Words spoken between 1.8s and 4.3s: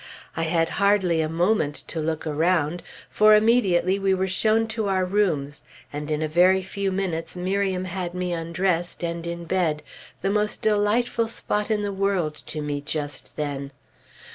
to look around; for immediately we were